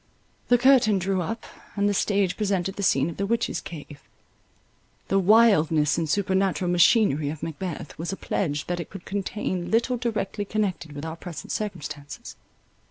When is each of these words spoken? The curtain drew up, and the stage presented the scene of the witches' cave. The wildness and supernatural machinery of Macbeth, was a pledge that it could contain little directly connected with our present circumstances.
The 0.47 0.57
curtain 0.57 0.97
drew 0.97 1.21
up, 1.21 1.45
and 1.75 1.87
the 1.87 1.93
stage 1.93 2.35
presented 2.35 2.75
the 2.75 2.81
scene 2.81 3.07
of 3.07 3.17
the 3.17 3.27
witches' 3.27 3.61
cave. 3.61 4.01
The 5.09 5.19
wildness 5.19 5.95
and 5.95 6.09
supernatural 6.09 6.71
machinery 6.71 7.29
of 7.29 7.43
Macbeth, 7.43 7.95
was 7.99 8.11
a 8.11 8.17
pledge 8.17 8.65
that 8.65 8.79
it 8.79 8.89
could 8.89 9.05
contain 9.05 9.69
little 9.69 9.97
directly 9.97 10.43
connected 10.43 10.93
with 10.93 11.05
our 11.05 11.17
present 11.17 11.51
circumstances. 11.51 12.35